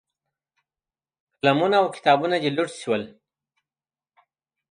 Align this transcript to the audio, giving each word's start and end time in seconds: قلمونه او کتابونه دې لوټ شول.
قلمونه 1.37 1.75
او 1.81 1.87
کتابونه 1.95 2.35
دې 2.43 2.49
لوټ 2.57 2.69
شول. 2.81 3.03